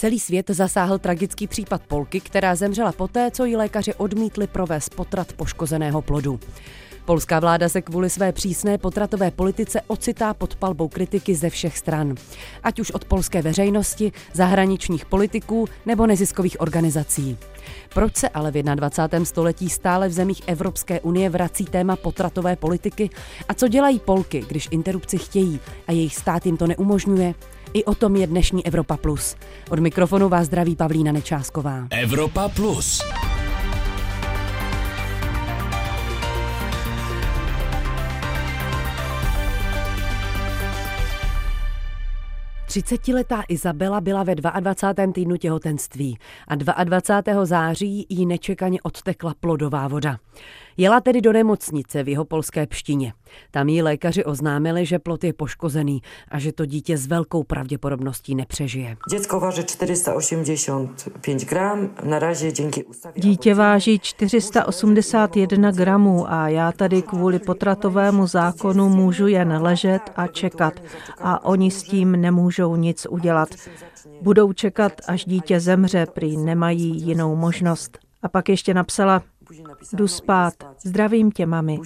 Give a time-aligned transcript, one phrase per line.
[0.00, 5.32] Celý svět zasáhl tragický případ Polky, která zemřela poté, co jí lékaři odmítli provést potrat
[5.32, 6.40] poškozeného plodu.
[7.04, 12.14] Polská vláda se kvůli své přísné potratové politice ocitá pod palbou kritiky ze všech stran.
[12.62, 17.38] Ať už od polské veřejnosti, zahraničních politiků nebo neziskových organizací.
[17.94, 19.24] Proč se ale v 21.
[19.24, 23.10] století stále v zemích Evropské unie vrací téma potratové politiky
[23.48, 27.34] a co dělají Polky, když interrupci chtějí a jejich stát jim to neumožňuje?
[27.72, 29.36] I o tom je dnešní Evropa Plus.
[29.70, 31.86] Od mikrofonu vás zdraví Pavlína Nečásková.
[31.90, 33.02] Evropa Plus.
[42.66, 45.12] Třicetiletá Izabela byla ve 22.
[45.12, 47.44] týdnu těhotenství a 22.
[47.44, 50.18] září jí nečekaně odtekla plodová voda.
[50.80, 53.12] Jela tedy do nemocnice v jeho polské pštině.
[53.50, 58.34] Tam jí lékaři oznámili, že plod je poškozený a že to dítě s velkou pravděpodobností
[58.34, 58.96] nepřežije.
[59.10, 63.22] Děcko váží 485 gram, na razie díky ústavě...
[63.22, 70.72] Dítě váží 481 gramů a já tady kvůli potratovému zákonu můžu jen ležet a čekat
[71.18, 73.48] a oni s tím nemůžou nic udělat.
[74.22, 77.98] Budou čekat, až dítě zemře, prý nemají jinou možnost.
[78.22, 79.22] A pak ještě napsala,
[79.92, 80.54] Jdu spát.
[80.84, 81.78] Zdravím tě, mami.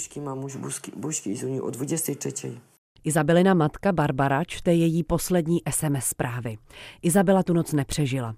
[3.05, 6.58] Izabelina matka Barbara čte její poslední SMS zprávy.
[7.02, 8.34] Izabela tu noc nepřežila.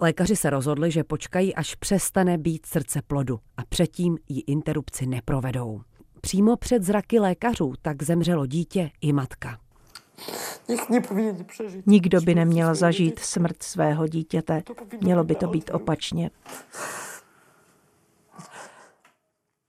[0.00, 5.80] Lékaři se rozhodli, že počkají, až přestane být srdce plodu a předtím ji interrupci neprovedou.
[6.20, 9.58] Přímo před zraky lékařů tak zemřelo dítě i matka.
[11.86, 14.62] Nikdo by neměl zažít smrt svého dítěte.
[15.00, 16.30] Mělo by to být opačně.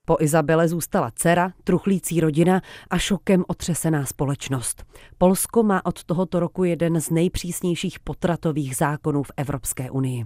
[0.08, 4.84] Po Izabele zůstala dcera, truchlící rodina a šokem otřesená společnost.
[5.18, 10.24] Polsko má od tohoto roku jeden z nejpřísnějších potratových zákonů v Evropské unii.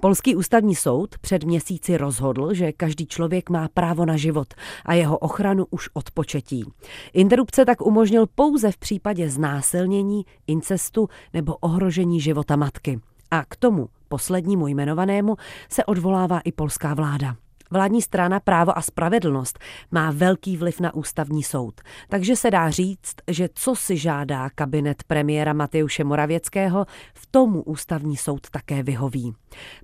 [0.00, 4.54] Polský ústavní soud před měsíci rozhodl, že každý člověk má právo na život
[4.84, 6.64] a jeho ochranu už od početí.
[7.12, 13.00] Interrupce tak umožnil pouze v případě znásilnění, incestu nebo ohrožení života matky.
[13.30, 15.36] A k tomu poslednímu jmenovanému
[15.70, 17.36] se odvolává i polská vláda.
[17.70, 19.58] Vládní strana Právo a spravedlnost
[19.90, 25.02] má velký vliv na ústavní soud, takže se dá říct, že co si žádá kabinet
[25.02, 29.34] premiéra Mateuše Moravěckého, v tomu ústavní soud také vyhoví.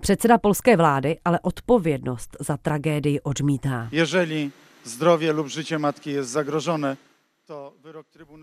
[0.01, 3.89] Předseda polské vlády ale odpovědnost za tragédii odmítá.
[3.93, 4.51] Jeżeli
[4.85, 6.97] zdrowie lub życie matki jest zagrożone,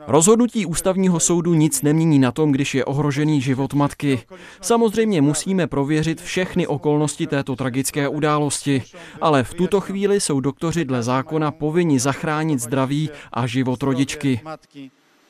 [0.07, 4.23] Rozhodnutí ústavního soudu nic nemění na tom, když je ohrožený život matky.
[4.61, 8.83] Samozřejmě musíme prověřit všechny okolnosti této tragické události,
[9.21, 14.41] ale v tuto chvíli jsou doktoři dle zákona povinni zachránit zdraví a život rodičky.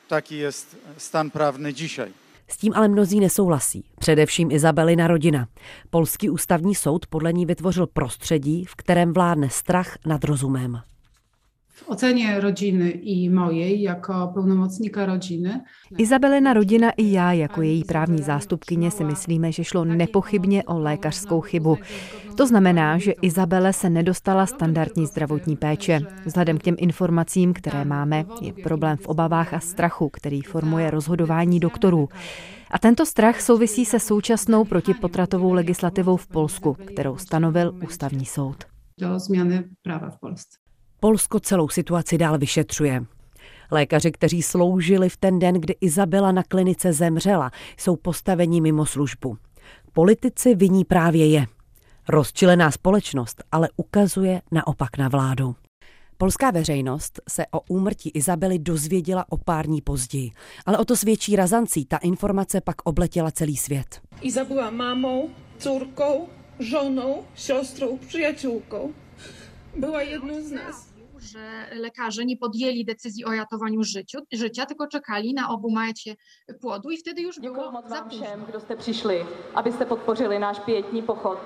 [0.08, 0.50] Taký je
[0.96, 2.08] stan právny dzisiaj.
[2.48, 5.48] S tím ale mnozí nesouhlasí, především Izabelina rodina.
[5.90, 10.80] Polský ústavní soud podle ní vytvořil prostředí, v kterém vládne strach nad rozumem.
[11.80, 15.60] W ocenie rodziny i mojej jako pełnomocnika rodziny.
[15.98, 21.40] Izabelina rodina i já jako její právní zástupkyně si myslíme, že šlo nepochybně o lékařskou
[21.40, 21.78] chybu.
[22.36, 26.00] To znamená, že Izabele se nedostala standardní zdravotní péče.
[26.26, 31.60] Vzhledem k těm informacím, které máme, je problém v obavách a strachu, který formuje rozhodování
[31.60, 32.08] doktorů.
[32.70, 38.56] A tento strach souvisí se současnou protipotratovou legislativou v Polsku, kterou stanovil ústavní soud.
[39.00, 40.69] Do změny práva v Polsce.
[41.00, 43.04] Polsko celou situaci dál vyšetřuje.
[43.70, 49.36] Lékaři, kteří sloužili v ten den, kdy Izabela na klinice zemřela, jsou postaveni mimo službu.
[49.92, 51.46] Politici viní právě je.
[52.08, 55.54] Rozčilená společnost ale ukazuje naopak na vládu.
[56.18, 60.30] Polská veřejnost se o úmrtí Izabely dozvěděla o pár dní později,
[60.66, 64.00] ale o to svědčí razancí ta informace pak obletěla celý svět.
[64.20, 66.26] Izabela mámou, córką,
[66.58, 68.90] žonou, siostrą, przyjaciółką.
[69.76, 75.34] Była jedną z nas że lekarze nie podjęli decyzji o ratowaniu życiu, życia, tylko czekali
[75.34, 76.16] na obumajcie
[76.60, 78.24] płodu i wtedy już było za późno.
[78.24, 79.16] všem, kdo jste přišli,
[79.54, 81.38] abyste podpořili náš pětní pochod.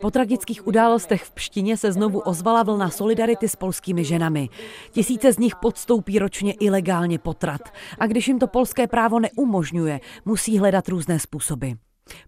[0.00, 4.48] Po tragických událostech v Pštině se znovu ozvala vlna solidarity s polskými ženami.
[4.90, 7.60] Tisíce z nich podstoupí ročně ilegálně potrat.
[7.98, 11.70] A když jim to polské právo neumožňuje, musí hledat různé způsoby.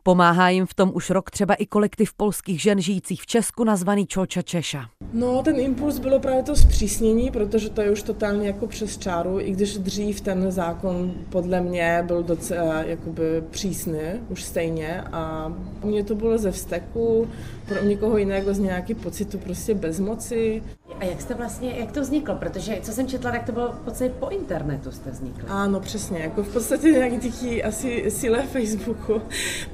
[0.02, 4.06] Pomáhá jim v tom už rok třeba i kolektiv polských žen žijících v Česku nazvaný
[4.06, 4.88] Čoča Češa.
[5.12, 9.40] No, ten impuls bylo právě to zpřísnění, protože to je už totálně jako přes čáru,
[9.40, 13.98] i když dřív ten zákon podle mě byl docela jakoby přísný,
[14.28, 15.52] už stejně a
[15.84, 17.28] mě to bylo ze vzteku,
[17.68, 20.62] pro někoho jiného z nějaký pocitu prostě bezmoci.
[21.00, 22.34] A jak jste vlastně, jak to vzniklo?
[22.34, 25.44] Protože co jsem četla, tak to bylo v podstatě po internetu jste vznikli.
[25.48, 29.22] Ano, přesně, jako v podstatě nějaký díky asi síle Facebooku,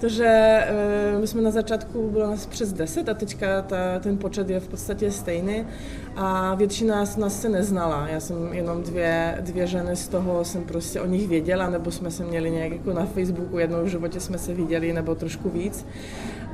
[0.00, 4.50] protože e, my jsme na začátku, bylo nás přes 10 a teďka ta, ten počet
[4.50, 5.66] je v podstatě stejný
[6.16, 8.08] a většina z nás se neznala.
[8.08, 12.10] Já jsem jenom dvě, dvě ženy z toho jsem prostě o nich věděla, nebo jsme
[12.10, 15.86] se měli nějak jako na Facebooku, jednou v životě jsme se viděli, nebo trošku víc.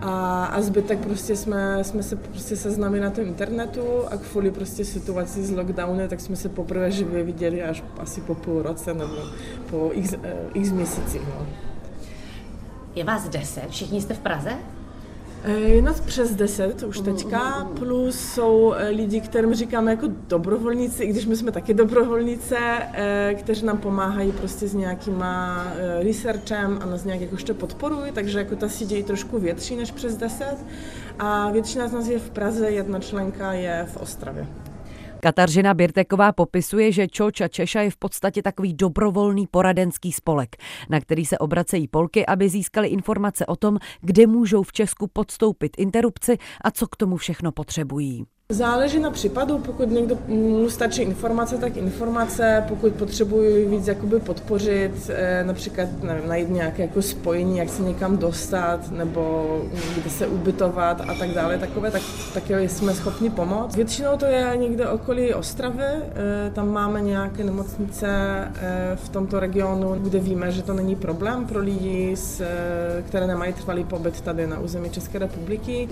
[0.01, 4.85] A, a zbytek prostě jsme, jsme se prostě seznámili na tom internetu a kvůli prostě
[4.85, 9.17] situaci z lockdownu, tak jsme se poprvé živě viděli až asi po půl roce nebo
[9.71, 11.23] po x, eh, x měsících.
[11.29, 11.47] No.
[12.95, 14.51] Je vás deset, všichni jste v Praze?
[15.47, 21.11] Je nás přes 10 už teďka, plus jsou eh, lidi, kterým říkáme jako dobrovolníci, i
[21.11, 26.87] když my jsme taky dobrovolnice, eh, kteří nám pomáhají prostě s nějakýma eh, researchem a
[26.87, 30.57] nás nějak jakožto podporují, takže jako ta síť je trošku větší než přes 10
[31.19, 34.47] a většina z nás je v Praze, jedna členka je v Ostravě.
[35.25, 40.57] Kataržina Birteková popisuje, že Čoča Češa je v podstatě takový dobrovolný poradenský spolek,
[40.91, 45.73] na který se obracejí Polky, aby získali informace o tom, kde můžou v Česku podstoupit
[45.79, 48.25] interrupci a co k tomu všechno potřebují.
[48.53, 54.93] Záleží na případu, pokud někdo mu stačí informace, tak informace, pokud potřebuji víc jakoby podpořit,
[55.09, 59.63] eh, například nevím, najít nějaké jako spojení, jak se někam dostat, nebo
[59.97, 62.03] kde se ubytovat a tak dále, takové, tak,
[62.35, 63.77] tak jsme schopni pomoct.
[63.77, 69.95] Většinou to je někde okolí Ostravy, eh, tam máme nějaké nemocnice eh, v tomto regionu,
[69.95, 72.15] kde víme, že to není problém pro lidi,
[73.09, 75.89] které nemají trvalý pobyt tady na území České republiky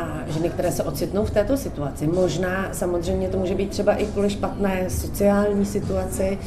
[0.00, 2.06] a ženy, které se ocitnou v této situaci.
[2.06, 6.38] Možná samozřejmě to může být třeba i kvůli špatné sociální situaci,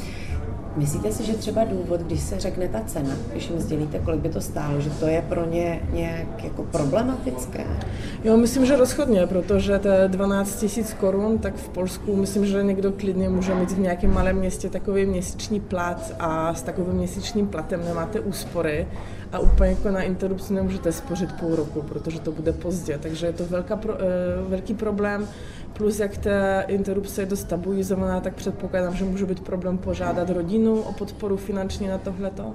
[0.75, 4.29] Myslíte si, že třeba důvod, když se řekne ta cena, když jim sdělíte, kolik by
[4.29, 7.65] to stálo, že to je pro ně nějak jako problematické?
[8.23, 12.91] Jo, myslím, že rozhodně, protože to 12 tisíc korun, tak v Polsku myslím, že někdo
[12.91, 17.85] klidně může mít v nějakém malém městě takový měsíční plat a s takovým měsíčním platem
[17.85, 18.87] nemáte úspory
[19.33, 22.97] a úplně jako na interrupci nemůžete spořit půl roku, protože to bude pozdě.
[22.97, 24.05] Takže je to velká pro, e,
[24.49, 25.27] velký problém.
[25.73, 30.81] Plus jak ta interrupce je dost tabuizovaná, tak předpokládám, že může být problém požádat rodinu
[30.81, 32.53] o podporu finanční na tohleto.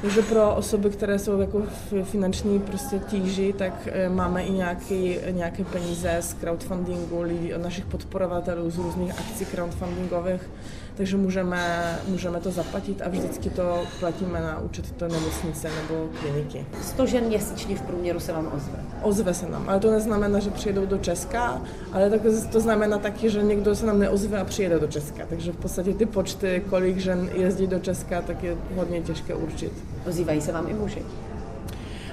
[0.00, 5.16] Takže pro osoby, které jsou jako v finanční prostě tíži, tak e, máme i nějaký,
[5.30, 10.50] nějaké peníze z crowdfundingu lidí, od našich podporovatelů z různých akcí crowdfundingových,
[10.98, 16.66] takže můžeme, můžeme to zaplatit a vždycky to platíme na účet té nemocnice nebo kliniky.
[16.82, 18.78] 100 žen měsíčně v průměru se vám ozve?
[19.02, 21.62] Ozve se nám, ale to neznamená, že přijedou do Česka,
[21.92, 22.20] ale tak
[22.58, 25.22] to znamená taky, že někdo se nám neozve a přijede do Česka.
[25.28, 29.72] Takže v podstatě ty počty, kolik žen jezdí do Česka, tak je hodně těžké určit.
[30.06, 31.02] Ozývají se vám i muži?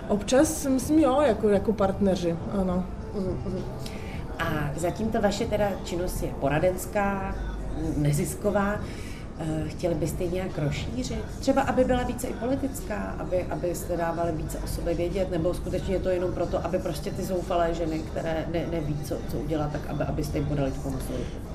[0.08, 2.86] Občas, myslím, jo, jako, jako partneři, ano.
[4.40, 7.36] A zatím ta vaše teda činnost je poradenská,
[7.98, 8.80] nezisková.
[9.40, 11.20] Eh, chtěli byste ji nějak rozšířit?
[11.40, 15.94] Třeba, aby byla více i politická, aby, abyste dávali více o sobě vědět, nebo skutečně
[15.94, 19.72] je to jenom proto, aby prostě ty zoufalé ženy, které ne, neví, co, co udělat,
[19.72, 21.02] tak aby, abyste jim podali pomoc?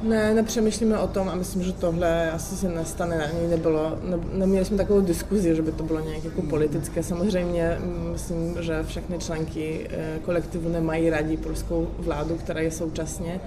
[0.03, 3.27] Ne, nepřemýšlíme o tom a myslím, že tohle asi se nestane.
[3.27, 7.03] Ani nebylo, ne, neměli jsme takovou diskuzi, že by to bylo nějak jako politické.
[7.03, 13.41] Samozřejmě mm, myslím, že všechny členky eh, kolektivu nemají rádi polskou vládu, která je současně,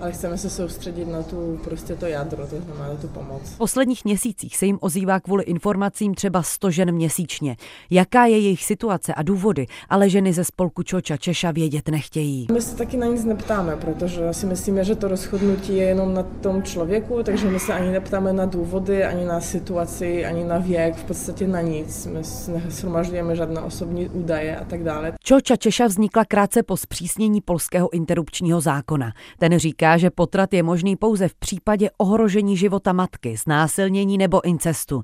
[0.00, 3.42] ale chceme se soustředit na tu prostě to jádro, to znamená na tu pomoc
[3.80, 7.56] posledních měsících se jim ozývá kvůli informacím třeba 100 žen měsíčně.
[7.90, 12.46] Jaká je jejich situace a důvody, ale ženy ze spolku Čoča Češa vědět nechtějí.
[12.52, 16.22] My se taky na nic neptáme, protože si myslíme, že to rozhodnutí je jenom na
[16.22, 20.96] tom člověku, takže my se ani neptáme na důvody, ani na situaci, ani na věk,
[20.96, 22.06] v podstatě na nic.
[22.06, 22.20] My
[22.52, 25.12] neshromažďujeme žádné osobní údaje a tak dále.
[25.22, 29.12] Čoča Češa vznikla krátce po zpřísnění polského interrupčního zákona.
[29.38, 34.44] Ten říká, že potrat je možný pouze v případě ohrožení života matky, zná znásilnění nebo
[34.44, 35.02] incestu.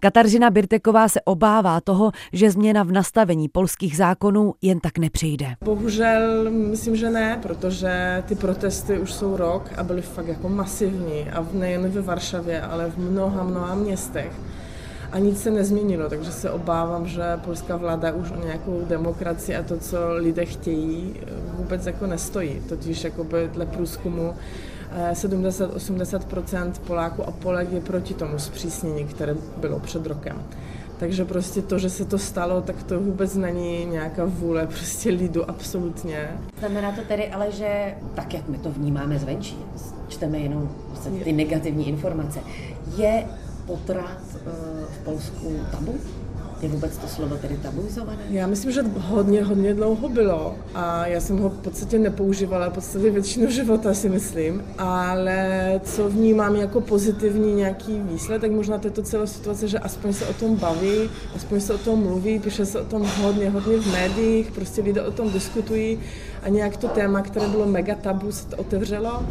[0.00, 5.46] Kataržina Birteková se obává toho, že změna v nastavení polských zákonů jen tak nepřijde.
[5.64, 11.30] Bohužel myslím, že ne, protože ty protesty už jsou rok a byly fakt jako masivní
[11.30, 14.32] a nejen ve Varšavě, ale v mnoha, mnoha městech
[15.12, 19.62] a nic se nezměnilo, takže se obávám, že polská vláda už o nějakou demokracii a
[19.62, 21.14] to, co lidé chtějí,
[21.56, 22.60] vůbec jako nestojí.
[22.68, 24.34] Totiž jakoby dle průzkumu
[25.12, 30.42] 70-80% Poláků a Polek je proti tomu zpřísnění, které bylo před rokem.
[30.98, 35.50] Takže prostě to, že se to stalo, tak to vůbec není nějaká vůle prostě lidu,
[35.50, 36.28] absolutně.
[36.58, 39.56] Znamená to tedy ale, že tak, jak my to vnímáme zvenčí,
[40.08, 40.70] čteme jenom
[41.24, 42.40] ty negativní informace,
[42.96, 43.26] je
[43.66, 44.50] potrat eh,
[44.94, 45.94] v Polsku tabu?
[46.62, 48.18] Je vůbec to slovo tedy tabuizované?
[48.30, 52.72] Já myslím, že hodně, hodně dlouho bylo a já jsem ho v podstatě nepoužívala, v
[52.72, 59.26] podstatě většinu života si myslím, ale co vnímám jako pozitivní nějaký výsledek možná této celé
[59.26, 62.84] situace, že aspoň se o tom baví, aspoň se o tom mluví, píše se o
[62.84, 65.98] tom hodně, hodně v médiích, prostě lidé o tom diskutují
[66.42, 69.22] a nějak to téma, které bylo mega tabu, se to otevřelo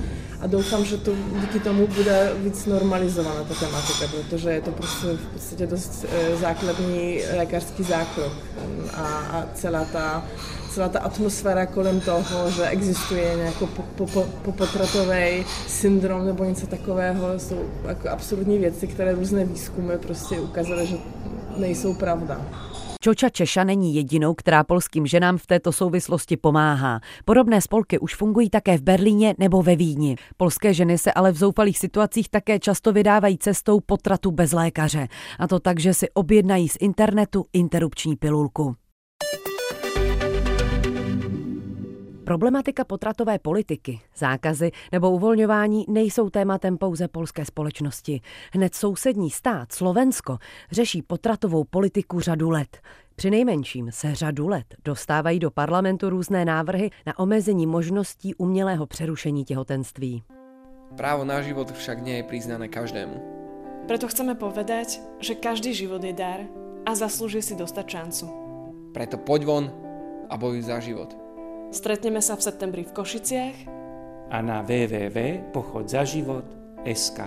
[0.41, 5.08] a doufám, že to díky tomu bude víc normalizovaná ta tematika, protože je to prostě
[5.08, 8.34] v podstatě dost eh, základní lékařský zákrok
[8.94, 10.25] a, a celá ta
[10.77, 13.65] celá ta atmosféra kolem toho, že existuje nějaký
[14.41, 20.98] popotratový syndrom nebo něco takového, jsou jako absurdní věci, které různé výzkumy prostě ukázaly, že
[21.58, 22.41] nejsou pravda.
[23.07, 26.99] Čoča Češa není jedinou, která polským ženám v této souvislosti pomáhá.
[27.25, 30.15] Podobné spolky už fungují také v Berlíně nebo ve Vídni.
[30.37, 35.07] Polské ženy se ale v zoufalých situacích také často vydávají cestou potratu bez lékaře.
[35.39, 38.75] A to tak, že si objednají z internetu interrupční pilulku.
[42.27, 48.22] Problematika potratové politiky, zákazy nebo uvolňování nejsou tématem pouze polské společnosti.
[48.53, 50.38] Hned sousední stát, Slovensko,
[50.72, 52.77] řeší potratovou politiku řadu let.
[53.15, 59.46] Při nejmenším se řadu let dostávají do parlamentu různé návrhy na omezení možností umělého přerušení
[59.46, 60.24] těhotenství.
[60.98, 63.15] Právo na život však nie je priznané každému.
[63.88, 66.43] Preto chceme povedať, že každý život je dar
[66.84, 68.25] a zaslúži si dostať šancu.
[68.91, 69.65] Preto poď von
[70.27, 71.26] a bojuj za život.
[71.67, 73.67] Stretneme sa v septembri v Košiciach
[74.31, 77.19] a na www.pochodzaživot.sk.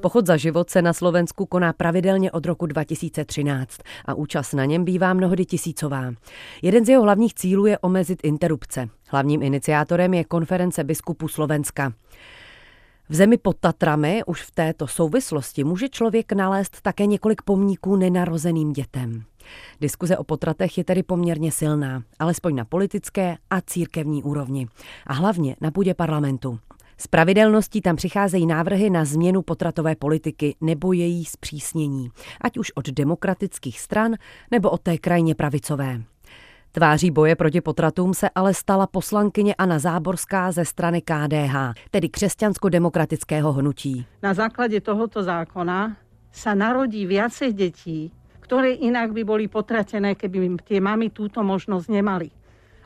[0.00, 4.84] Pochod za život se na Slovensku koná pravidelně od roku 2013 a účast na něm
[4.84, 6.12] bývá mnohdy tisícová.
[6.62, 8.88] Jeden z jeho hlavních cílů je omezit interrupce.
[9.08, 11.92] Hlavním iniciátorem je konference biskupů Slovenska.
[13.08, 18.72] V zemi pod Tatrami už v této souvislosti může člověk nalézt také několik pomníků nenarozeným
[18.72, 19.24] dětem.
[19.80, 24.68] Diskuze o potratech je tedy poměrně silná, alespoň na politické a církevní úrovni.
[25.06, 26.58] A hlavně na půdě parlamentu.
[27.00, 32.88] S pravidelností tam přicházejí návrhy na změnu potratové politiky nebo její zpřísnění, ať už od
[32.88, 34.14] demokratických stran
[34.50, 36.02] nebo od té krajně pravicové.
[36.72, 41.54] Tváří boje proti potratům se ale stala poslankyně Anna Záborská ze strany KDH,
[41.90, 44.06] tedy křesťansko-demokratického hnutí.
[44.22, 45.96] Na základě tohoto zákona
[46.32, 48.12] sa narodí viacej detí,
[48.48, 52.32] ktoré inak by boli potratené, keby tie mamy túto možnosť nemali.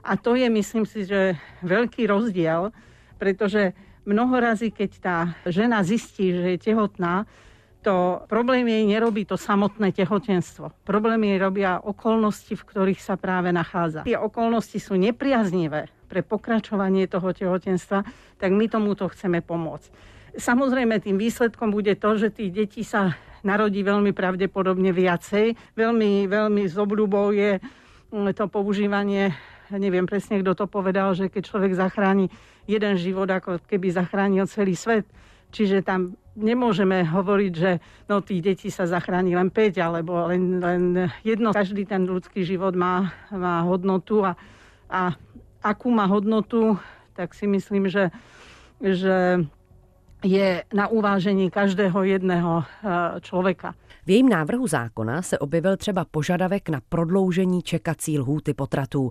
[0.02, 2.74] A to je, myslím si, že veľký rozdiel,
[3.14, 3.70] pretože
[4.02, 5.16] mnoho razy, keď tá
[5.46, 7.30] žena zistí, že je tehotná,
[7.86, 10.74] to problém jej nerobí to samotné tehotenstvo.
[10.82, 14.02] Problém jej robia okolnosti, v ktorých sa práve nachádza.
[14.02, 18.02] Tie okolnosti sú nepriaznivé pre pokračovanie toho tehotenstva,
[18.38, 19.90] tak my tomuto chceme pomôcť.
[20.32, 23.12] Samozrejme, tým výsledkom bude to, že tých detí sa
[23.44, 25.76] narodí veľmi pravdepodobne viacej.
[25.76, 27.58] Veľmi, veľmi z obľubou je
[28.14, 29.34] mm, to používanie,
[29.72, 32.32] neviem presne, kto to povedal, že keď človek zachráni
[32.64, 35.04] jeden život, ako keby zachránil celý svet.
[35.52, 37.76] Čiže tam nemôžeme hovoriť, že
[38.08, 40.82] no, tých detí sa zachráni len 5 alebo len, len
[41.20, 41.52] jedno.
[41.52, 44.32] Každý ten ľudský život má, má hodnotu a,
[44.88, 45.12] a
[45.60, 46.80] akú má hodnotu,
[47.12, 48.08] tak si myslím, že,
[48.80, 49.44] že
[50.24, 53.74] je na uvážení každého jedného eh, člověka.
[54.06, 59.10] V jejím návrhu zákona se objevil třeba požadavek na prodloužení čekací lhůty potratů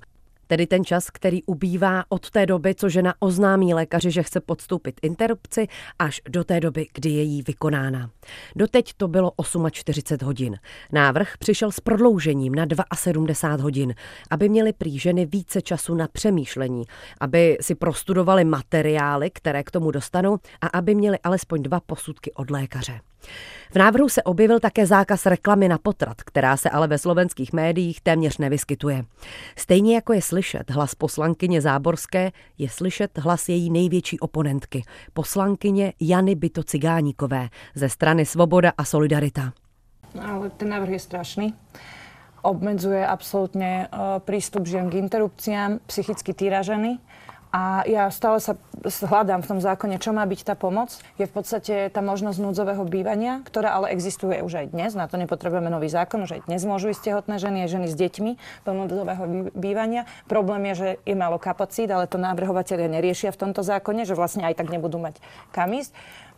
[0.51, 4.99] tedy ten čas, který ubývá od té doby, co žena oznámí lékaři, že chce podstoupit
[5.01, 5.67] interrupci,
[5.99, 8.09] až do té doby, kdy je jí vykonána.
[8.55, 9.31] Doteď to bylo
[9.71, 10.57] 48 hodin.
[10.91, 12.65] Návrh přišel s prodloužením na
[12.95, 13.95] 72 hodin,
[14.29, 16.83] aby měly prý ženy více času na přemýšlení,
[17.19, 22.49] aby si prostudovali materiály, které k tomu dostanou a aby měli alespoň dva posudky od
[22.49, 23.10] lékaře.
[23.71, 28.01] V návrhu se objevil také zákaz reklamy na potrat, která se ale ve slovenských médiích
[28.01, 29.05] téměř nevyskytuje.
[29.55, 36.35] Stejně jako je slyšet hlas poslankyně Záborské, je slyšet hlas její největší oponentky, poslankyně Jany
[36.35, 39.53] Byto Cigáníkové ze strany Svoboda a Solidarita.
[40.15, 41.53] No, ale ten návrh je strašný
[42.41, 46.97] obmedzuje absolútne eh, prístup žien k interrupciám, psychicky týraženy
[47.51, 48.55] a ja stále sa
[48.87, 50.95] hľadám v tom zákone, čo má byť tá pomoc.
[51.19, 54.95] Je v podstate tá možnosť núdzového bývania, ktorá ale existuje už aj dnes.
[54.95, 57.95] Na to nepotrebujeme nový zákon, už aj dnes môžu ísť tehotné ženy, aj ženy s
[57.99, 58.31] deťmi
[58.63, 60.07] do núdzového bývania.
[60.31, 64.47] Problém je, že je málo kapacít, ale to návrhovateľia neriešia v tomto zákone, že vlastne
[64.47, 65.19] aj tak nebudú mať
[65.51, 65.91] kam ísť.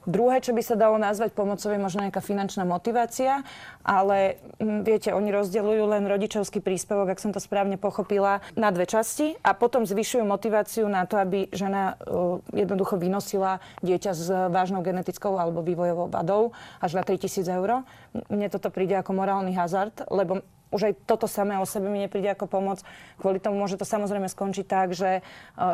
[0.03, 3.41] Druhé, čo by sa dalo nazvať pomocou, je možno nejaká finančná motivácia,
[3.87, 8.83] ale mm, viete, oni rozdeľujú len rodičovský príspevok, ak som to správne pochopila, na dve
[8.83, 14.83] časti a potom zvyšujú motiváciu na to, aby žena uh, jednoducho vynosila dieťa s vážnou
[14.83, 16.51] genetickou alebo vývojovou vadou
[16.83, 17.87] až na 3000 eur.
[18.27, 22.33] Mne toto príde ako morálny hazard, lebo už aj toto samé o sebe mi nepríde
[22.33, 22.81] ako pomoc.
[23.21, 25.21] Kvôli tomu môže to samozrejme skončiť tak, že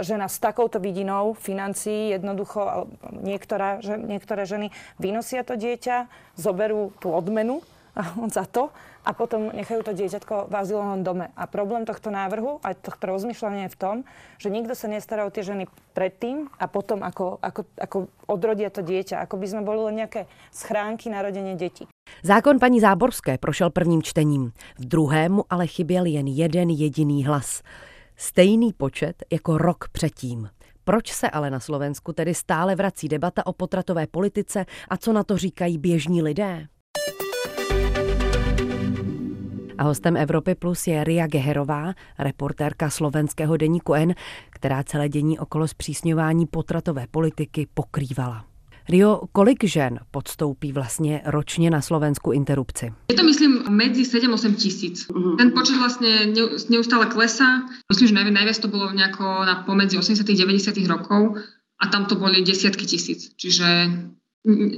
[0.04, 7.16] žena s takouto vidinou financií jednoducho, niektorá, že, niektoré ženy vynosia to dieťa, zoberú tú
[7.16, 7.64] odmenu
[8.36, 8.70] za to
[9.10, 11.34] a potom nechajú to dieťatko v azylovom dome.
[11.34, 13.96] A problém tohto návrhu a tohto rozmýšľania je v tom,
[14.38, 15.66] že nikto sa nestará o tie ženy
[15.98, 17.98] predtým a potom, ako, ako, ako
[18.30, 19.26] odrodia to dieťa.
[19.26, 21.90] Ako by sme boli len nejaké schránky na rodenie detí.
[22.22, 24.54] Zákon paní Záborské prošel prvním čtením.
[24.78, 27.66] V druhému ale chyběl jen jeden jediný hlas.
[28.14, 30.50] Stejný počet jako rok předtím.
[30.84, 35.24] Proč se ale na Slovensku tedy stále vrací debata o potratové politice a co na
[35.24, 36.68] to říkají běžní lidé?
[39.80, 44.14] A hostem Evropy Plus je Ria Geherová, reportérka slovenského deníku N,
[44.50, 48.46] která celé dění okolo zpřísňování potratové politiky pokrývala.
[48.90, 52.94] Rio, kolik žen podstoupí vlastně ročně na Slovensku interrupci?
[53.12, 55.08] Je to myslím medzi 7-8 tisíc.
[55.08, 55.38] Uh-huh.
[55.38, 56.28] Ten počet vlastně
[56.70, 57.46] neustále klesá.
[57.94, 61.38] Myslím, že najviac, najviac to bylo nejako na pomedzi 80 90 rokov
[61.84, 63.32] a tam to boli desiatky tisíc.
[63.36, 63.66] Čiže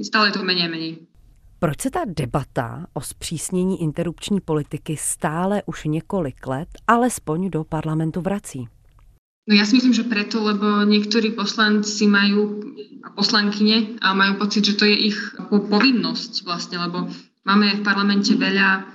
[0.02, 0.96] stále je to menej menej.
[1.62, 8.20] Proč se ta debata o zpřísnění interrupční politiky stále už několik let alespoň do parlamentu
[8.20, 8.66] vrací?
[9.46, 12.62] No ja si myslím, že preto, lebo niektorí poslanci majú,
[13.06, 15.18] a poslankyne, a majú pocit, že to je ich
[15.50, 17.06] povinnosť vlastne, lebo
[17.46, 18.86] máme v parlamente veľa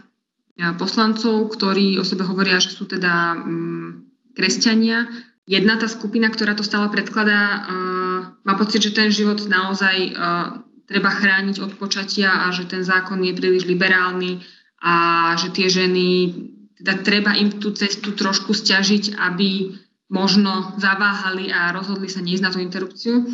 [0.76, 3.90] poslancov, ktorí o sebe hovoria, že sú teda mm,
[4.36, 5.08] kresťania.
[5.48, 10.67] Jedna tá skupina, ktorá to stále predkladá, uh, má pocit, že ten život naozaj uh,
[10.88, 14.40] treba chrániť od počatia a že ten zákon je príliš liberálny
[14.80, 14.96] a
[15.36, 16.34] že tie ženy,
[16.80, 19.76] teda treba im tú cestu trošku stiažiť, aby
[20.08, 23.28] možno zaváhali a rozhodli sa neísť na tú interrupciu.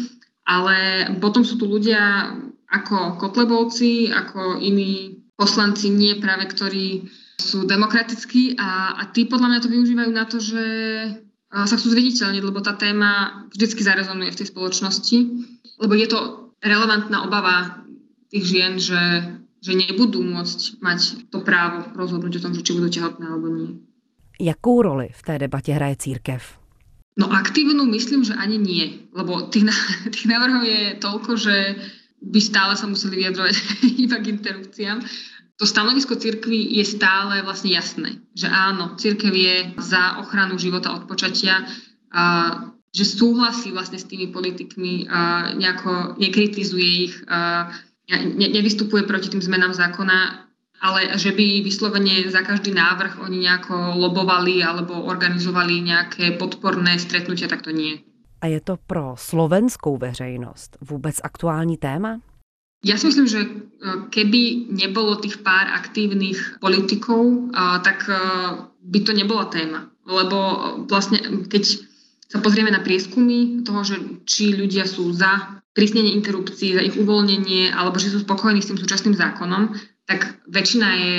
[0.43, 2.33] Ale potom sú tu ľudia
[2.67, 7.07] ako Kotlebovci, ako iní poslanci, nie práve ktorí
[7.37, 10.65] sú demokratickí a, a tí podľa mňa to využívajú na to, že
[11.53, 15.17] sa chcú zviditeľniť, lebo tá téma vždycky zarezonuje v tej spoločnosti,
[15.77, 17.83] lebo je to relevantná obava
[18.31, 19.03] tých žien, že,
[19.61, 23.69] že nebudú môcť mať to právo rozhodnúť o tom, že či budú tehotné alebo nie.
[24.41, 26.41] Jakou roli v té debatě hraje církev?
[27.17, 29.69] No aktívnu myslím, že ani nie, lebo tých,
[30.13, 31.75] tých návrhov je toľko, že
[32.23, 33.53] by stále sa museli vyjadrovať
[34.05, 34.99] iba k interrupciám.
[35.61, 41.05] To stanovisko cirkvi je stále vlastne jasné, že áno, cirkev je za ochranu života od
[41.05, 41.61] počatia,
[42.13, 42.53] a
[42.93, 47.67] že súhlasí vlastne s tými politikmi, a nejako nekritizuje ich, a
[48.09, 50.45] ne, nevystupuje proti tým zmenám zákona,
[50.83, 57.47] ale že by vyslovene za každý návrh oni nejako lobovali alebo organizovali nejaké podporné stretnutia,
[57.49, 58.03] tak to nie.
[58.43, 62.19] A je to pro slovenskou veřejnost vůbec aktuální téma?
[62.83, 63.49] Ja si myslím, že e,
[64.11, 68.19] keby nebolo tých pár aktívnych politikov, tak e,
[68.83, 69.87] by to nebola téma.
[70.03, 70.37] Lebo
[70.91, 71.79] vlastne, keď
[72.33, 77.69] sa pozrieme na prieskumy toho, že či ľudia sú za prísnenie interrupcií, za ich uvoľnenie,
[77.69, 79.77] alebo že sú spokojní s tým súčasným zákonom,
[80.09, 81.17] tak väčšina je,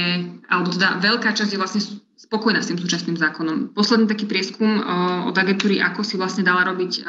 [0.50, 1.80] alebo teda veľká časť je vlastne
[2.18, 3.78] spokojná s tým súčasným zákonom.
[3.78, 4.82] Posledný taký prieskum
[5.30, 7.06] od agentúry ako si vlastne dala robiť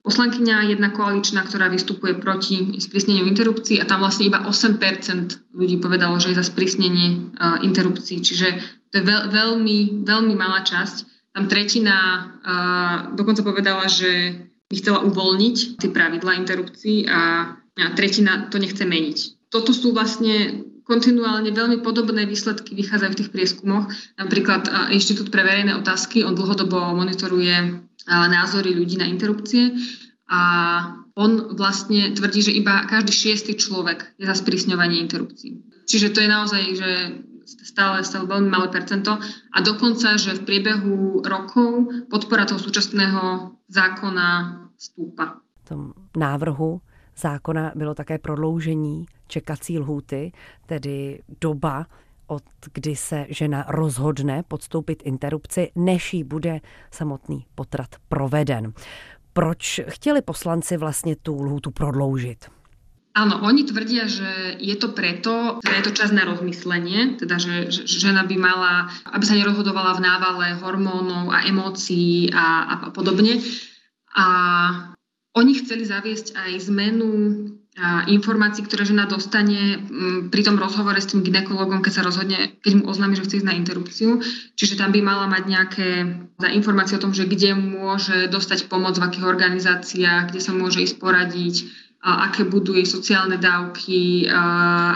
[0.00, 6.16] poslankyňa jedna koaličná, ktorá vystupuje proti sprísneniu interrupcií a tam vlastne iba 8% ľudí povedalo,
[6.16, 8.24] že je za sprísnenie interrupcií.
[8.24, 8.48] Čiže
[8.88, 11.98] to je veľ, veľmi, veľmi malá časť tam tretina
[12.40, 14.40] uh, dokonca povedala, že
[14.72, 19.46] by chcela uvoľniť tie pravidla interrupcií a, a tretina to nechce meniť.
[19.52, 23.84] Toto sú vlastne kontinuálne veľmi podobné výsledky vychádzajú v tých prieskumoch.
[24.16, 29.76] Napríklad uh, Inštitút pre verejné otázky, on dlhodobo monitoruje uh, názory ľudí na interrupcie
[30.32, 30.40] a
[31.16, 35.64] on vlastne tvrdí, že iba každý šiestý človek je za sprísňovanie interrupcií.
[35.88, 36.90] Čiže to je naozaj, že
[37.46, 39.16] stále, stále veľmi malé percento
[39.52, 44.28] a dokonca, že v priebehu rokov podpora toho súčasného zákona
[44.76, 45.40] stúpa.
[45.64, 45.80] V tom
[46.16, 46.80] návrhu
[47.16, 50.32] zákona bylo také prodloužení čekací lhůty,
[50.66, 51.86] tedy doba,
[52.26, 58.72] od kdy se žena rozhodne podstoupit interrupci, než jí bude samotný potrat proveden.
[59.36, 62.48] Proč chtěli poslanci vlastně tu lhůtu prodloužit?
[63.16, 67.72] Áno, oni tvrdia, že je to preto, teda je to čas na rozmyslenie, teda že,
[67.72, 73.40] že žena by mala, aby sa nerozhodovala v návale hormónov a emócií a, a podobne.
[74.12, 74.24] A
[75.36, 77.10] oni chceli zaviesť aj zmenu
[77.76, 79.76] a informácií, ktoré žena dostane
[80.32, 83.48] pri tom rozhovore s tým ginekologom, keď sa rozhodne, keď mu oznámi, že chce ísť
[83.52, 84.24] na interrupciu.
[84.56, 85.88] Čiže tam by mala mať nejaké
[86.56, 90.96] informácie o tom, že kde môže dostať pomoc, v akých organizáciách, kde sa môže ísť
[90.96, 91.68] poradiť,
[92.06, 94.42] a aké budú jej sociálne dávky a,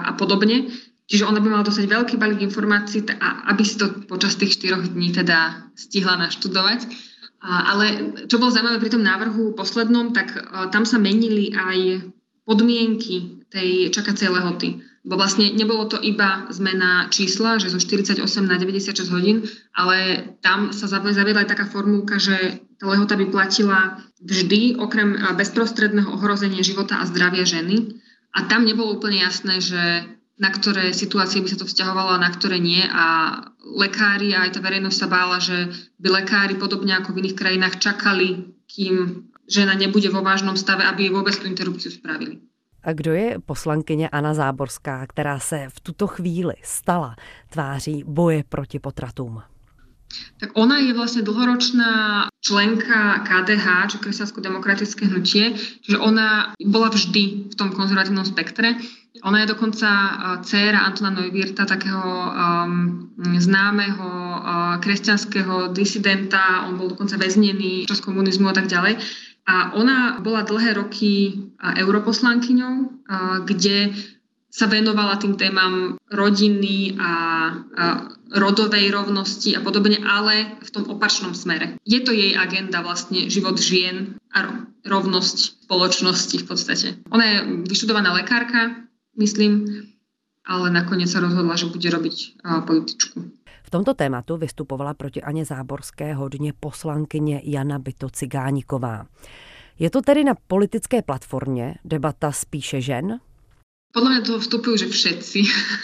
[0.06, 0.70] a podobne.
[1.10, 5.10] Čiže ona by mala dostať veľký balík informácií, aby si to počas tých 4 dní
[5.10, 7.09] teda stihla naštudovať.
[7.40, 10.36] Ale čo bolo zaujímavé pri tom návrhu poslednom, tak
[10.70, 12.04] tam sa menili aj
[12.44, 14.84] podmienky tej čakacej lehoty.
[15.00, 20.76] Bo vlastne nebolo to iba zmena čísla, že zo 48 na 96 hodín, ale tam
[20.76, 27.00] sa zaviedla aj taká formulka, že tá lehota by platila vždy, okrem bezprostredného ohrozenia života
[27.00, 27.96] a zdravia ženy.
[28.36, 29.80] A tam nebolo úplne jasné, že
[30.40, 32.80] na ktoré situácie by sa to vzťahovalo a na ktoré nie.
[32.80, 35.68] A lekári a aj tá verejnosť sa bála, že
[36.00, 41.06] by lekári podobne ako v iných krajinách čakali, kým žena nebude vo vážnom stave, aby
[41.06, 42.40] jej vôbec tú interrupciu spravili.
[42.82, 47.16] A kdo je poslankyně Anna Záborská, která se v tuto chvíli stala
[47.52, 49.42] tváří boje proti potratům?
[50.40, 57.54] Tak ona je vlastne dlhoročná členka KDH, čo kresťansko-demokratické hnutie, čiže ona bola vždy v
[57.54, 58.74] tom konzervatívnom spektre.
[59.26, 59.90] Ona je dokonca
[60.46, 64.40] dcéra Antona Neuwirta, takého um, známeho uh,
[64.78, 69.02] kresťanského disidenta, on bol dokonca väznený čas komunizmu a tak ďalej.
[69.50, 73.02] A ona bola dlhé roky europoslankyňou,
[73.42, 73.90] kde
[74.50, 77.12] sa venovala tým témam rodiny a, a
[78.30, 81.78] rodovej rovnosti a podobne, ale v tom opačnom smere.
[81.82, 86.88] Je to jej agenda vlastne život žien a rovnosť spoločnosti v podstate.
[87.10, 88.86] Ona je vyštudovaná lekárka,
[89.18, 89.66] myslím,
[90.46, 93.18] ale nakoniec sa rozhodla, že bude robiť političku.
[93.62, 99.06] V tomto tématu vystupovala proti Aně Záborské hodně poslankyně Jana Byto Cigániková.
[99.78, 103.20] Je to tedy na politické platformě debata spíše žen?
[103.90, 105.40] Podľa mňa toho vstupujú, že všetci,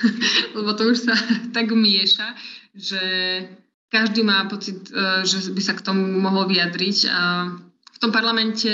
[0.59, 1.15] lebo to už sa
[1.57, 2.39] tak mieša,
[2.71, 3.03] že
[3.91, 6.99] každý má pocit, e, že by sa k tomu mohol vyjadriť.
[7.11, 7.51] A
[7.91, 8.71] v tom parlamente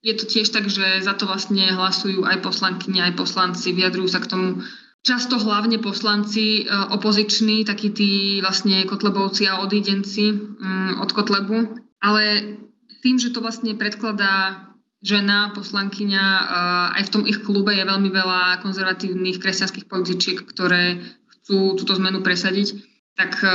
[0.00, 4.20] je to tiež tak, že za to vlastne hlasujú aj poslankyne, aj poslanci, vyjadrujú sa
[4.24, 4.48] k tomu
[5.00, 11.72] Často hlavne poslanci e, opoziční, takí tí vlastne Kotlebovci a odídenci mm, od Kotlebu.
[12.04, 12.24] Ale
[13.00, 14.68] tým, že to vlastne predkladá
[15.00, 16.44] žena, poslankyňa, e,
[17.00, 21.00] aj v tom ich klube je veľmi veľa konzervatívnych kresťanských političiek, ktoré
[21.40, 22.76] chcú túto zmenu presadiť,
[23.16, 23.48] tak e,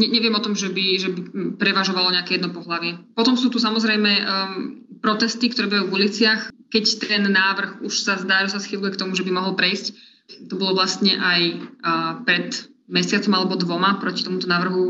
[0.00, 1.20] ne, neviem o tom, že by, že by
[1.60, 2.96] prevažovalo nejaké jedno pohlavie.
[3.12, 4.24] Potom sú tu samozrejme
[5.06, 9.00] protesty, ktoré budú v uliciach, keď ten návrh už sa zdá, že sa schyluje k
[9.00, 11.40] tomu, že by mohol prejsť to bolo vlastne aj
[12.26, 12.50] pred
[12.90, 14.82] mesiacom alebo dvoma proti tomuto návrhu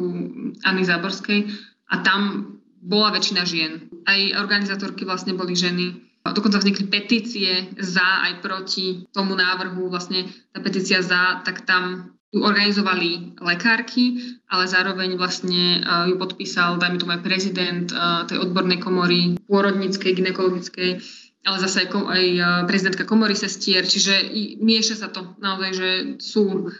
[0.64, 1.48] Anny Záborskej
[1.92, 3.88] a tam bola väčšina žien.
[4.04, 5.96] Aj organizátorky vlastne boli ženy.
[6.26, 9.86] Dokonca vznikli petície za aj proti tomu návrhu.
[9.86, 14.20] Vlastne tá petícia za, tak tam ju organizovali lekárky,
[14.52, 17.88] ale zároveň vlastne ju podpísal, dajme tomu aj prezident
[18.28, 21.00] tej odbornej komory pôrodníckej, ginekologickej
[21.46, 26.74] ale zase aj, aj e, prezidentka komory sestier, čiže mieša sa to naozaj, že sú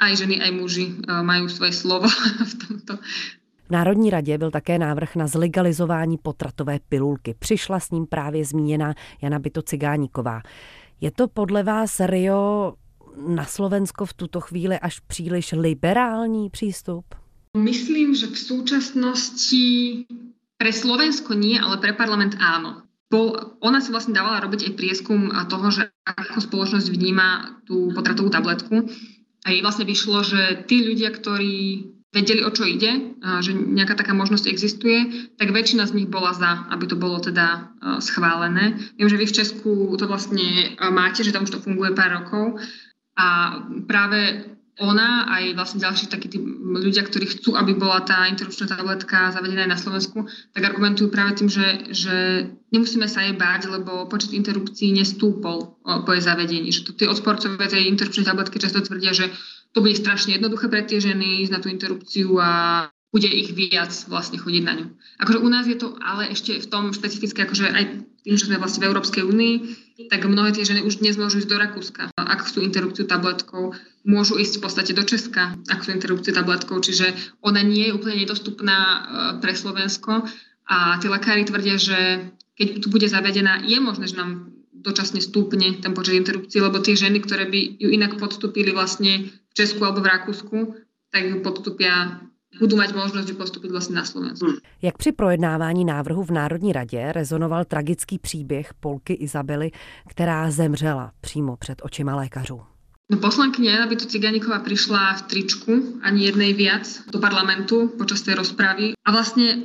[0.00, 2.08] aj ženy, aj muži majú svoje slovo
[2.52, 2.96] v tomto.
[3.66, 7.34] V Národní radě byl také návrh na zlegalizování potratové pilulky.
[7.38, 10.42] Přišla s ním právě zmíněná Jana Byto Cigáníková.
[11.00, 12.74] Je to podle vás, Rio,
[13.16, 17.04] na Slovensko v tuto chvíli až příliš liberální přístup?
[17.56, 19.64] Myslím, že v súčasnosti
[20.60, 25.30] pre Slovensko nie, ale pre parlament áno bol, ona si vlastne dávala robiť aj prieskum
[25.48, 28.84] toho, že ako spoločnosť vníma tú potratovú tabletku.
[29.46, 34.10] A jej vlastne vyšlo, že tí ľudia, ktorí vedeli, o čo ide, že nejaká taká
[34.10, 37.70] možnosť existuje, tak väčšina z nich bola za, aby to bolo teda
[38.02, 38.74] schválené.
[38.98, 42.58] Viem, že vy v Česku to vlastne máte, že tam už to funguje pár rokov.
[43.16, 44.44] A práve
[44.76, 49.64] ona aj vlastne ďalší takí tí ľudia, ktorí chcú, aby bola tá interrupčná tabletka zavedená
[49.64, 52.16] aj na Slovensku, tak argumentujú práve tým, že, že
[52.76, 56.68] nemusíme sa jej báť, lebo počet interrupcií nestúpol po jej zavedení.
[56.68, 59.32] Že to tí odporcovia tej interrupčnej tabletky často tvrdia, že
[59.72, 62.50] to bude strašne jednoduché pre tie ženy ísť na tú interrupciu a
[63.16, 64.86] bude ich viac vlastne chodiť na ňu.
[65.24, 67.84] Akože u nás je to ale ešte v tom špecifické, akože aj
[68.26, 69.54] tým, že sme vlastne v Európskej únii,
[70.10, 72.02] tak mnohé tie ženy už dnes môžu ísť do Rakúska.
[72.18, 73.70] Ak chcú interrupciu tabletkou,
[74.02, 77.14] môžu ísť v podstate do Česka, ak chcú interrupciu tabletkou, čiže
[77.46, 78.98] ona nie je úplne nedostupná e,
[79.38, 80.26] pre Slovensko
[80.66, 85.78] a tí lekári tvrdia, že keď tu bude zavedená, je možné, že nám dočasne stúpne
[85.78, 90.02] ten počet interrupcií, lebo tie ženy, ktoré by ju inak podstúpili vlastne v Česku alebo
[90.02, 90.58] v Rakúsku,
[91.14, 92.26] tak ju podstúpia
[92.60, 94.46] budu mať možnosť postupit vlastně na Slovensku.
[94.82, 99.70] Jak při projednávání návrhu v Národní radě rezonoval tragický příběh Polky Izabely,
[100.08, 102.60] která zemřela přímo před očima lékařů?
[103.10, 108.34] No, poslankyňa Jana Bytu Ciganíková prišla v tričku, ani jednej viac, do parlamentu počas tej
[108.34, 108.98] rozpravy.
[109.06, 109.62] A vlastne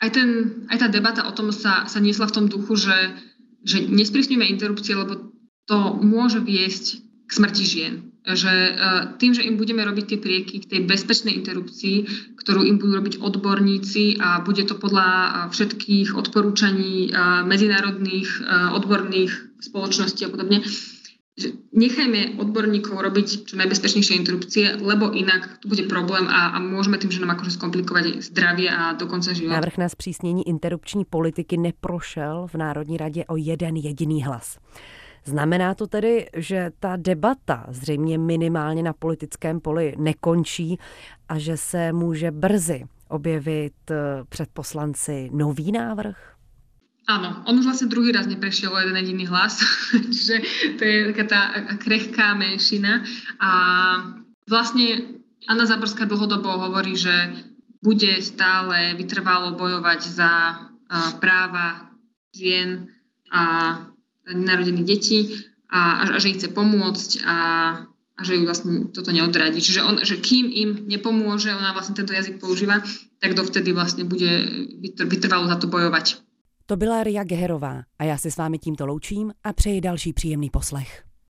[0.00, 0.28] aj, ten,
[0.72, 3.12] aj tá debata o tom sa, sa niesla v tom duchu, že,
[3.60, 5.36] že nesprísňujeme interrupcie, lebo
[5.68, 7.94] to môže viesť k smrti žien.
[8.26, 8.74] Že
[9.22, 11.96] tým, že im budeme robiť tie prieky k tej bezpečnej interrupcii,
[12.42, 15.06] ktorú im budú robiť odborníci a bude to podľa
[15.54, 17.14] všetkých odporúčaní
[17.46, 18.28] medzinárodných
[18.74, 19.30] odborných
[19.62, 20.66] spoločností a podobne,
[21.36, 26.96] že nechajme odborníkov robiť čo najbezpečnejšie interrupcie, lebo inak tu bude problém a, a môžeme
[26.96, 29.52] tým ženám akože skomplikovať zdravie a dokonce život.
[29.52, 34.58] Návrh na zpřísnění interrupční politiky neprošel v Národní radě o jeden jediný hlas.
[35.26, 40.78] Znamená to tedy, že ta debata zřejmě minimálně na politickém poli nekončí
[41.28, 43.96] a že se může brzy objevit eh,
[44.28, 46.36] před poslanci nový návrh?
[47.06, 49.62] Áno, on už vlastne druhý raz neprešiel o jeden jediný hlas,
[50.14, 50.42] čiže
[50.74, 51.40] to je taká tá
[51.78, 53.06] krehká menšina.
[53.38, 53.50] A
[54.50, 55.14] vlastne
[55.46, 57.14] Anna Zaborská dlhodobo hovorí, že
[57.78, 60.30] bude stále vytrvalo bojovať za
[61.22, 61.94] práva
[62.34, 62.90] žien
[63.30, 63.42] a
[64.26, 65.18] nenarodených detí
[65.70, 67.36] a, a, a že ich chce pomôcť a,
[68.16, 69.60] a že ju vlastne toto neodradí.
[69.60, 72.82] Čiže on, že kým im nepomôže, ona vlastne tento jazyk používa,
[73.22, 74.46] tak dovtedy vlastne bude
[74.82, 76.22] vytrvalo za to bojovať.
[76.66, 80.50] To byla Ria Geherová a já se s vámi tímto loučím a přeji další příjemný
[80.50, 81.05] poslech.